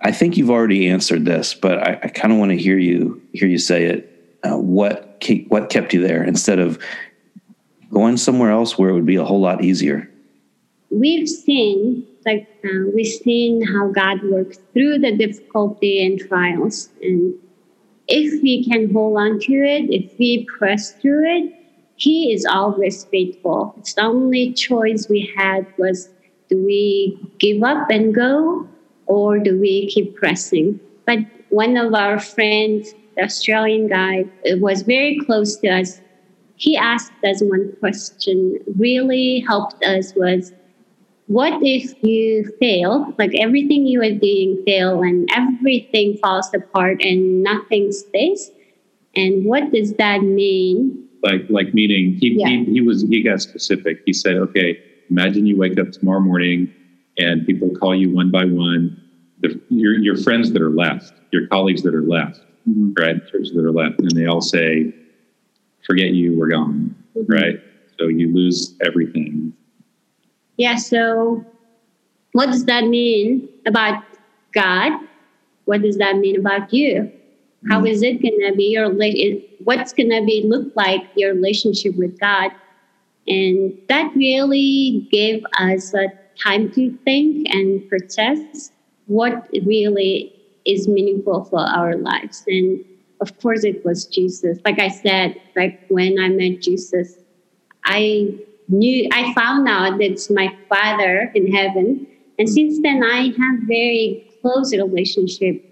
[0.00, 3.20] I think you've already answered this, but I, I kind of want to hear you
[3.32, 6.78] hear you say it uh, what keep, what kept you there instead of
[7.92, 10.10] going somewhere else where it would be a whole lot easier?
[10.90, 17.34] We've seen like uh, we've seen how God works through the difficulty and trials, and
[18.06, 21.54] if we can hold on to it, if we press through it,
[21.96, 23.74] He is always faithful.
[23.78, 26.08] It's the only choice we had was
[26.48, 28.66] do we give up and go,
[29.06, 30.80] or do we keep pressing?
[31.06, 31.18] But
[31.50, 34.24] one of our friends the Australian guy
[34.60, 36.00] was very close to us.
[36.54, 40.52] He asked us one question, really helped us was,
[41.26, 47.42] what if you fail, like everything you are doing fail and everything falls apart and
[47.42, 48.50] nothing stays?
[49.14, 51.08] And what does that mean?
[51.22, 52.48] Like, like meaning he, yeah.
[52.48, 53.98] he, he was, he got specific.
[54.06, 56.72] He said, okay, imagine you wake up tomorrow morning
[57.18, 58.96] and people call you one by one,
[59.40, 62.92] the, your, your friends that are left, your colleagues that are left, mm-hmm.
[62.96, 63.16] right?
[63.30, 64.92] Churches that are left, and they all say,
[65.86, 67.32] forget you, we're gone, mm-hmm.
[67.32, 67.60] right?
[67.98, 69.52] So you lose everything
[70.58, 71.44] yeah, so
[72.32, 74.02] what does that mean about
[74.52, 74.92] God?
[75.64, 77.10] What does that mean about you?
[77.68, 77.88] How mm.
[77.88, 78.90] is it gonna be your
[79.62, 82.50] what's gonna be look like your relationship with God?
[83.28, 86.08] And that really gave us a
[86.42, 88.72] time to think and process
[89.06, 90.34] what really
[90.68, 92.44] is meaningful for our lives.
[92.46, 92.84] And
[93.20, 94.58] of course, it was Jesus.
[94.64, 97.16] Like I said, like when I met Jesus,
[97.84, 98.28] I
[98.68, 102.06] knew I found out that it's my father in heaven.
[102.38, 105.64] And since then I have very close relationship.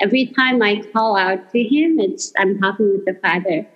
[0.00, 3.66] Every time I call out to him, it's I'm talking with the Father.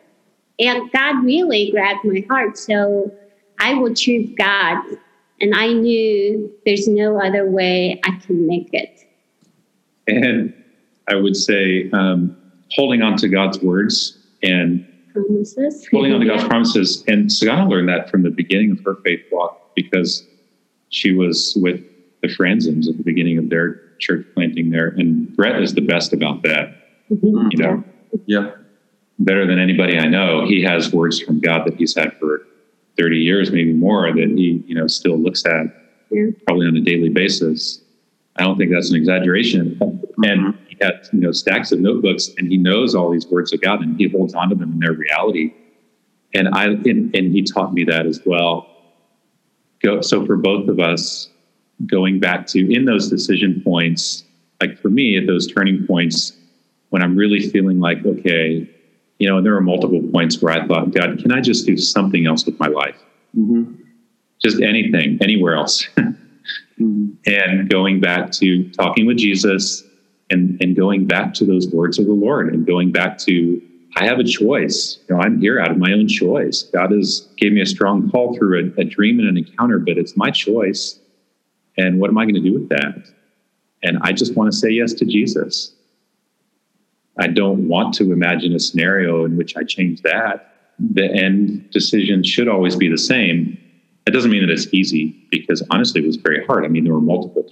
[0.59, 2.59] And God really grabbed my heart.
[2.59, 3.12] So
[3.61, 4.83] I will choose God.
[5.40, 9.08] And I knew there's no other way I can make it.
[10.09, 10.53] And
[11.09, 12.37] I would say um,
[12.71, 15.87] holding on to God's words and promises.
[15.90, 17.05] Holding on to God's promises.
[17.07, 20.27] And Sagana learned that from the beginning of her faith walk because
[20.90, 21.81] she was with
[22.23, 24.88] the Franzens at the beginning of their church planting there.
[24.88, 26.75] And Brett is the best about that.
[27.11, 27.49] Mm-hmm.
[27.53, 27.85] You know?
[28.27, 28.51] Yeah.
[29.18, 30.47] Better than anybody I know.
[30.47, 32.47] He has words from God that he's had for
[32.99, 35.66] 30 years, maybe more, that he, you know, still looks at
[36.11, 36.27] yeah.
[36.47, 37.81] probably on a daily basis.
[38.38, 39.77] I don't think that's an exaggeration.
[39.81, 40.24] Mm-hmm.
[40.24, 43.61] And he had you know stacks of notebooks, and he knows all these words of
[43.61, 45.53] God, and he holds on to them in their reality.
[46.35, 48.68] And I and, and he taught me that as well.
[49.83, 51.31] Go so for both of us,
[51.87, 54.24] going back to in those decision points,
[54.61, 56.37] like for me at those turning points,
[56.90, 58.68] when I'm really feeling like okay,
[59.18, 61.77] you know, and there were multiple points where I thought, God, can I just do
[61.77, 62.96] something else with my life?
[63.37, 63.83] Mm-hmm.
[64.40, 65.87] Just anything, anywhere else.
[65.96, 67.08] mm-hmm.
[67.28, 69.84] And going back to talking with Jesus
[70.30, 73.60] and, and going back to those words of the Lord and going back to,
[73.96, 74.98] I have a choice.
[75.08, 76.62] You know, I'm here out of my own choice.
[76.62, 79.98] God has gave me a strong call through a, a dream and an encounter, but
[79.98, 80.98] it's my choice.
[81.76, 83.04] And what am I going to do with that?
[83.82, 85.74] And I just want to say yes to Jesus.
[87.18, 90.54] I don't want to imagine a scenario in which I change that.
[90.78, 93.58] The end decision should always be the same
[94.08, 96.64] that doesn't mean that it's easy because honestly, it was very hard.
[96.64, 97.44] I mean, there were multiple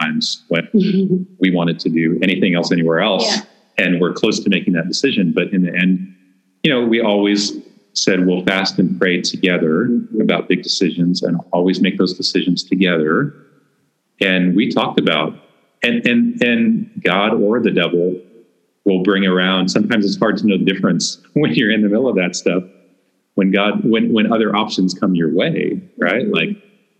[0.00, 0.68] times when
[1.40, 3.42] we wanted to do anything else anywhere else, yeah.
[3.84, 5.32] and we're close to making that decision.
[5.32, 6.14] But in the end,
[6.62, 7.52] you know, we always
[7.92, 10.20] said we'll fast and pray together mm-hmm.
[10.20, 13.34] about big decisions and always make those decisions together.
[14.20, 15.34] And we talked about
[15.82, 18.20] and and and God or the devil
[18.84, 19.68] will bring around.
[19.68, 22.64] Sometimes it's hard to know the difference when you're in the middle of that stuff
[23.34, 26.26] when God when when other options come your way, right?
[26.26, 26.48] Like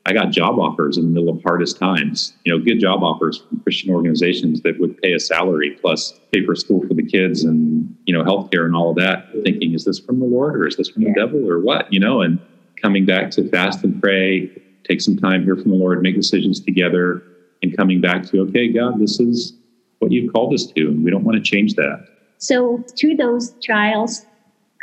[0.06, 2.34] I got job offers in the middle of hardest times.
[2.44, 6.44] You know, good job offers from Christian organizations that would pay a salary plus pay
[6.44, 9.28] for school for the kids and you know healthcare and all of that.
[9.44, 11.90] Thinking, is this from the Lord or is this from the devil or what?
[11.90, 12.38] You know, and
[12.80, 14.50] coming back to fast and pray,
[14.86, 17.22] take some time hear from the Lord, make decisions together,
[17.62, 19.54] and coming back to okay, God, this is
[20.00, 22.06] what you've called us to, and we don't want to change that.
[22.36, 24.26] So through those trials,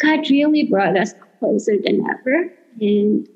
[0.01, 2.51] God really brought us closer than ever.
[2.79, 3.27] And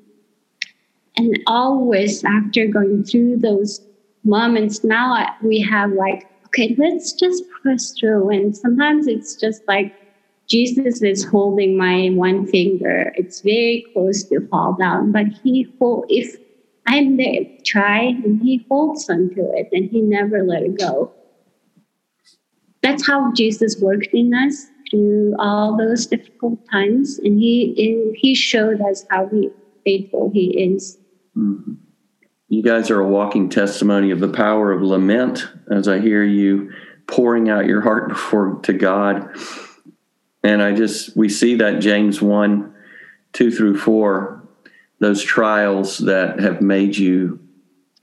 [1.16, 3.80] and always after going through those
[4.24, 8.30] moments, now we have like, okay, let's just press through.
[8.30, 9.94] And sometimes it's just like
[10.48, 13.12] Jesus is holding my one finger.
[13.16, 16.36] It's very close to fall down, but he hold if
[16.86, 21.12] I'm there, try, and he holds onto it, and he never let it go.
[22.82, 28.80] That's how Jesus worked in us through all those difficult times, and he he showed
[28.82, 29.50] us how he,
[29.84, 30.96] faithful he is.
[31.36, 31.74] Mm-hmm.
[32.48, 35.48] You guys are a walking testimony of the power of lament.
[35.70, 36.72] As I hear you
[37.06, 39.36] pouring out your heart before to God,
[40.42, 42.74] and I just we see that James one,
[43.32, 44.48] two through four,
[45.00, 47.40] those trials that have made you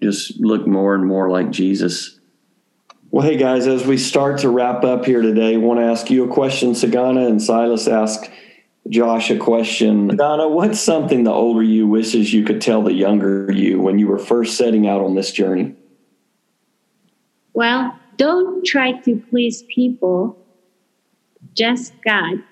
[0.02, 2.20] just look more and more like Jesus
[3.14, 6.10] well, hey guys, as we start to wrap up here today, I want to ask
[6.10, 8.28] you a question, Sagana, and Silas ask
[8.90, 10.16] Josh a question.
[10.16, 14.08] Donna, what's something the older you wishes you could tell the younger you when you
[14.08, 15.76] were first setting out on this journey?
[17.54, 20.38] Well, don't try to please people,
[21.54, 22.44] just God.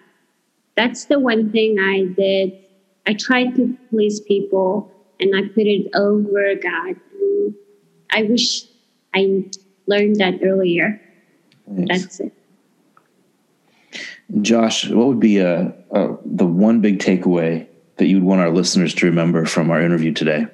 [0.76, 2.58] That's the one thing I did.
[3.06, 6.96] I tried to please people and I put it over God.
[8.12, 8.66] I wish
[9.14, 9.46] I
[9.88, 11.02] learned that earlier.
[11.68, 12.34] That's it.
[14.42, 17.68] Josh, what would be a, a, the one big takeaway
[17.98, 20.48] that you'd want our listeners to remember from our interview today?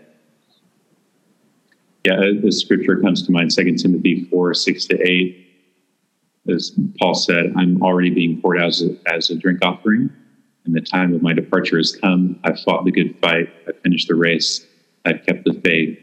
[2.05, 5.43] Yeah, the scripture comes to mind, 2 Timothy 4, 6 to 8.
[6.49, 10.09] As Paul said, I'm already being poured out as a, as a drink offering,
[10.65, 12.39] and the time of my departure has come.
[12.43, 13.49] I've fought the good fight.
[13.67, 14.65] I've finished the race.
[15.05, 15.99] I've kept the faith.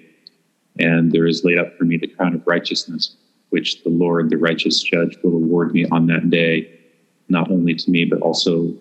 [0.79, 3.17] And there is laid up for me the crown of righteousness,
[3.51, 6.74] which the Lord, the righteous judge, will award me on that day,
[7.29, 8.73] not only to me, but also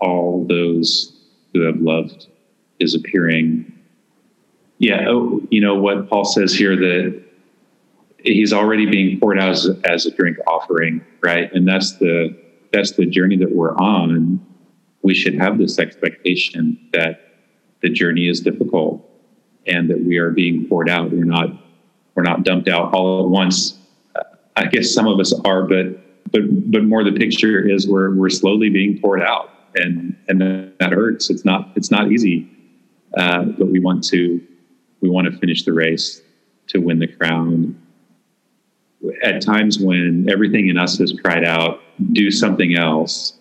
[0.00, 1.12] all those
[1.52, 2.26] who have loved
[2.78, 3.72] his appearing.
[4.78, 7.22] Yeah, oh, you know what Paul says here that
[8.18, 11.52] he's already being poured out as, as a drink offering, right?
[11.52, 12.36] And that's the
[12.72, 14.44] that's the journey that we're on.
[15.02, 17.20] We should have this expectation that
[17.82, 19.08] the journey is difficult
[19.66, 21.10] and that we are being poured out.
[21.10, 21.48] We're not
[22.14, 23.78] we're not dumped out all at once.
[24.56, 25.98] I guess some of us are, but
[26.32, 30.92] but but more the picture is we're we're slowly being poured out, and and that
[30.92, 31.30] hurts.
[31.30, 32.48] It's not it's not easy,
[33.16, 34.40] uh, but we want to
[35.00, 36.22] we want to finish the race
[36.68, 37.78] to win the crown.
[39.22, 41.80] At times when everything in us has cried out,
[42.12, 43.38] do something else,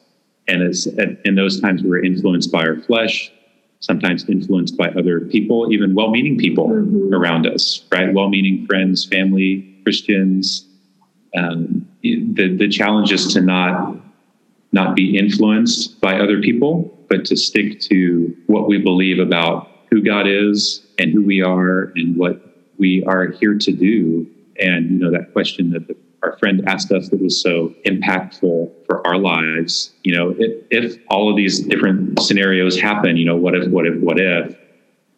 [0.48, 3.32] and it's in those times we're influenced by our flesh,
[3.80, 7.14] sometimes influenced by other people, even well meaning people mm-hmm.
[7.14, 8.14] around us, right?
[8.14, 10.68] Well meaning friends, family, Christians.
[11.36, 13.98] Um, the, the challenge is to not
[14.74, 20.02] not be influenced by other people, but to stick to what we believe about who
[20.02, 22.42] God is and who we are and what
[22.78, 24.28] we are here to do.
[24.60, 28.72] And you know that question that the our friend asked us that was so impactful
[28.86, 29.94] for our lives.
[30.04, 33.86] You know, if, if all of these different scenarios happen, you know, what if, what
[33.88, 34.56] if, what if,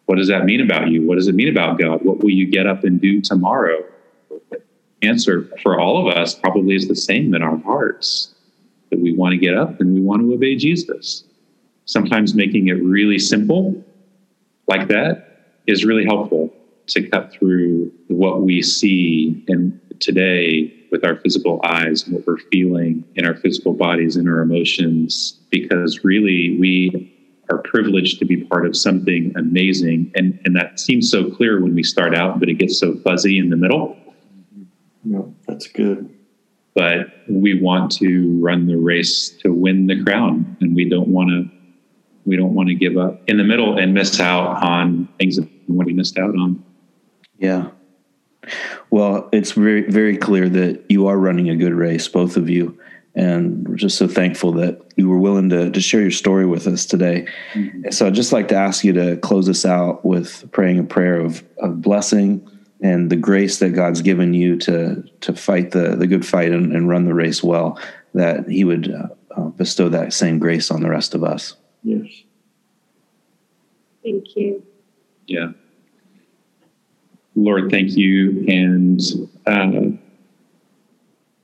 [0.06, 1.06] what does that mean about you?
[1.06, 2.04] What does it mean about God?
[2.04, 3.84] What will you get up and do tomorrow?
[5.06, 8.34] Answer for all of us probably is the same in our hearts
[8.90, 11.24] that we want to get up and we want to obey Jesus.
[11.84, 13.84] Sometimes making it really simple
[14.66, 16.52] like that is really helpful
[16.86, 22.38] to cut through what we see and today with our physical eyes and what we're
[22.52, 27.10] feeling in our physical bodies and our emotions because really we
[27.50, 31.74] are privileged to be part of something amazing and and that seems so clear when
[31.74, 33.96] we start out but it gets so fuzzy in the middle
[35.04, 36.12] no that's good
[36.74, 41.30] but we want to run the race to win the crown and we don't want
[41.30, 41.48] to
[42.26, 45.48] we don't want to give up in the middle and miss out on things that
[45.68, 46.62] we missed out on
[47.38, 47.68] yeah
[48.90, 52.78] well, it's very, very clear that you are running a good race, both of you.
[53.14, 56.66] And we're just so thankful that you were willing to, to share your story with
[56.66, 57.26] us today.
[57.52, 57.90] Mm-hmm.
[57.90, 61.20] So I'd just like to ask you to close us out with praying a prayer
[61.20, 62.48] of, of blessing
[62.84, 66.70] and the grace that God's given you to, to fight the, the good fight and,
[66.70, 67.80] and run the race well,
[68.12, 71.56] that He would uh, uh, bestow that same grace on the rest of us.
[71.82, 72.06] Yes.
[74.02, 74.62] Thank you.
[75.26, 75.52] Yeah.
[77.34, 78.44] Lord, thank you.
[78.48, 79.00] And
[79.46, 79.96] uh,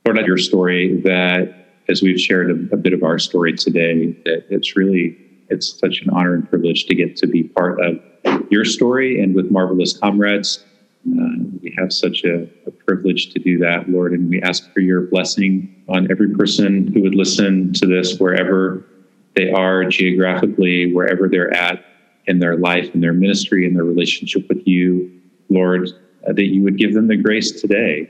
[0.05, 1.55] Lord, at your story that
[1.89, 5.17] as we've shared a, a, bit of our story today, that it's really
[5.49, 7.99] it's such an honor and privilege to get to be part of
[8.51, 10.63] your story and with marvelous comrades.
[11.07, 14.81] Uh, we have such a, a, privilege to do that, Lord, and we ask for
[14.81, 18.85] your blessing on every person who would listen to this wherever
[19.35, 21.83] they are geographically, wherever they're at
[22.27, 25.11] in their life, in their ministry, in their relationship with you.
[25.49, 25.89] Lord,
[26.27, 28.09] uh, that you would give them the grace today,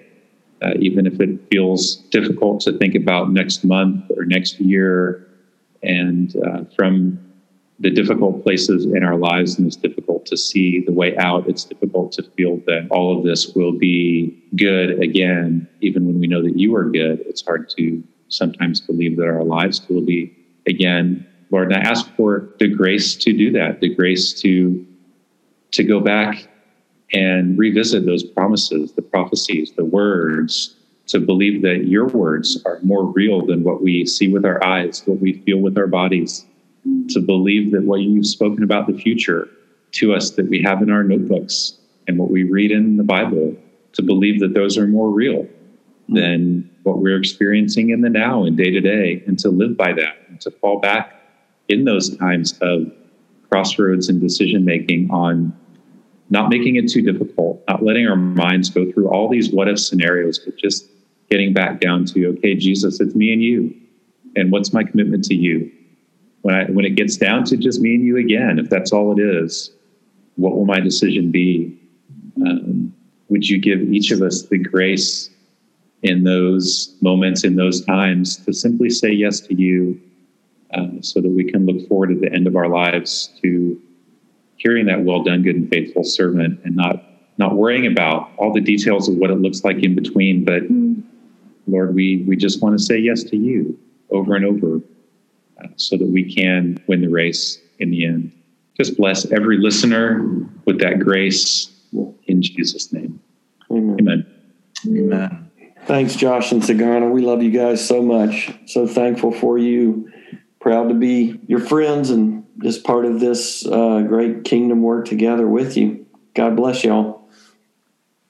[0.61, 5.27] uh, even if it feels difficult to think about next month or next year.
[5.81, 7.30] And uh, from
[7.81, 11.63] the difficult places in our lives, and it's difficult to see the way out, it's
[11.63, 16.43] difficult to feel that all of this will be good again, even when we know
[16.43, 17.21] that you are good.
[17.21, 20.31] It's hard to sometimes believe that our lives will be
[20.67, 21.25] again.
[21.49, 24.85] Lord, and I ask for the grace to do that, the grace to
[25.71, 26.47] to go back
[27.13, 30.75] and revisit those promises, the prophecies, the words,
[31.07, 35.01] to believe that your words are more real than what we see with our eyes,
[35.05, 36.45] what we feel with our bodies,
[37.09, 39.47] to believe that what you've spoken about the future
[39.91, 41.77] to us that we have in our notebooks
[42.07, 43.55] and what we read in the Bible,
[43.93, 45.47] to believe that those are more real
[46.09, 49.93] than what we're experiencing in the now and day to day, and to live by
[49.93, 51.21] that, and to fall back
[51.67, 52.91] in those times of
[53.49, 55.55] crossroads and decision making on
[56.29, 59.77] not making it too difficult, not letting our minds go through all these what if
[59.77, 60.89] scenarios, but just
[61.29, 63.75] getting back down to, okay, Jesus, it's me and you.
[64.37, 65.69] And what's my commitment to you?
[66.41, 69.17] When I when it gets down to just me and you again, if that's all
[69.17, 69.71] it is,
[70.35, 71.77] what will my decision be?
[72.45, 72.93] Um,
[73.29, 75.29] would you give each of us the grace
[76.03, 80.01] in those moments, in those times, to simply say yes to you
[80.73, 83.79] uh, so that we can look forward at the end of our lives to
[84.57, 87.03] hearing that well done, good and faithful servant and not
[87.37, 91.01] not worrying about all the details of what it looks like in between, but mm.
[91.67, 93.77] Lord, we we just want to say yes to you
[94.09, 94.81] over and over
[95.75, 98.31] so that we can win the race in the end.
[98.77, 100.23] Just bless every listener
[100.65, 101.71] with that grace
[102.27, 103.19] in Jesus' name.
[103.69, 103.97] Amen.
[103.99, 104.25] Amen.
[104.87, 105.51] Amen.
[105.85, 107.09] Thanks, Josh and Sagana.
[107.11, 108.51] We love you guys so much.
[108.67, 110.11] So thankful for you.
[110.59, 115.47] Proud to be your friends and just part of this uh, great kingdom work together
[115.47, 116.05] with you.
[116.35, 117.27] God bless y'all.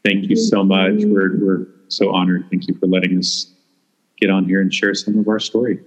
[0.04, 0.94] Thank you so much.
[0.96, 2.48] We're, we're so honored.
[2.50, 3.54] Thank you for letting us
[4.18, 5.80] get on here and share some of our story.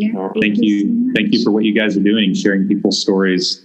[0.00, 1.12] Yeah, thank, you.
[1.14, 3.64] thank you for what you guys are doing, sharing people's stories.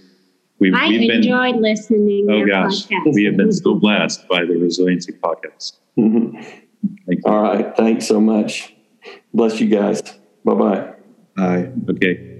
[0.58, 2.26] We've, I we've enjoyed been, listening.
[2.30, 3.14] Oh gosh, podcast.
[3.14, 5.78] we have been so blessed by the Resiliency podcast.
[5.98, 7.12] Mm-hmm.
[7.24, 8.74] All right, thanks so much.
[9.34, 10.02] Bless you guys.
[10.44, 10.92] Bye-bye.
[11.36, 11.70] Bye.
[11.90, 12.32] Okay.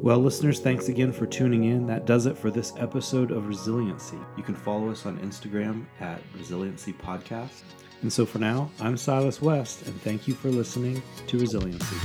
[0.00, 1.86] Well, listeners, thanks again for tuning in.
[1.86, 4.18] That does it for this episode of Resiliency.
[4.36, 7.62] You can follow us on Instagram at Resiliency Podcast.
[8.02, 11.96] And so for now, I'm Silas West, and thank you for listening to Resiliency.